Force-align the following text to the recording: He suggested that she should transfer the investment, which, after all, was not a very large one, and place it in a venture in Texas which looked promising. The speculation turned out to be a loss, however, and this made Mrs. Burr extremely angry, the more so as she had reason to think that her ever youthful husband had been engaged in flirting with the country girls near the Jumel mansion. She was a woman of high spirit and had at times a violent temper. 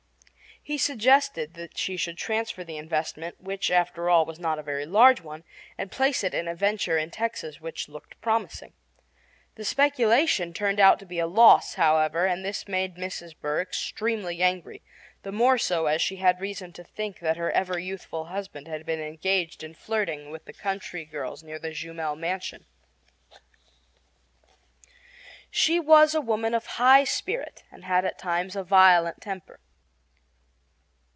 He 0.63 0.77
suggested 0.77 1.55
that 1.55 1.75
she 1.75 1.97
should 1.97 2.19
transfer 2.19 2.63
the 2.63 2.77
investment, 2.77 3.41
which, 3.41 3.71
after 3.71 4.11
all, 4.11 4.25
was 4.27 4.37
not 4.37 4.59
a 4.59 4.63
very 4.63 4.85
large 4.85 5.19
one, 5.19 5.43
and 5.75 5.91
place 5.91 6.23
it 6.23 6.35
in 6.35 6.47
a 6.47 6.53
venture 6.53 6.99
in 6.99 7.09
Texas 7.09 7.59
which 7.59 7.89
looked 7.89 8.21
promising. 8.21 8.73
The 9.55 9.65
speculation 9.65 10.53
turned 10.53 10.79
out 10.79 10.99
to 10.99 11.05
be 11.07 11.17
a 11.17 11.25
loss, 11.25 11.73
however, 11.73 12.27
and 12.27 12.45
this 12.45 12.67
made 12.67 12.93
Mrs. 12.95 13.33
Burr 13.35 13.59
extremely 13.61 14.43
angry, 14.43 14.83
the 15.23 15.31
more 15.31 15.57
so 15.57 15.87
as 15.87 15.99
she 15.99 16.17
had 16.17 16.39
reason 16.39 16.71
to 16.73 16.83
think 16.83 17.21
that 17.21 17.37
her 17.37 17.51
ever 17.53 17.79
youthful 17.79 18.25
husband 18.25 18.67
had 18.67 18.85
been 18.85 19.01
engaged 19.01 19.63
in 19.63 19.73
flirting 19.73 20.29
with 20.29 20.45
the 20.45 20.53
country 20.53 21.05
girls 21.05 21.41
near 21.41 21.57
the 21.57 21.71
Jumel 21.73 22.15
mansion. 22.15 22.67
She 25.49 25.79
was 25.79 26.13
a 26.13 26.21
woman 26.21 26.53
of 26.53 26.67
high 26.77 27.03
spirit 27.05 27.63
and 27.71 27.83
had 27.83 28.05
at 28.05 28.19
times 28.19 28.55
a 28.55 28.63
violent 28.63 29.21
temper. 29.21 29.59